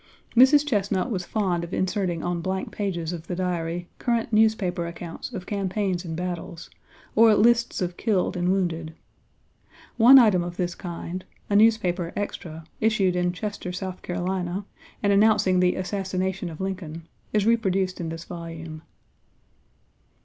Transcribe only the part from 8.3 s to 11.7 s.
and wounded. One item of this kind, a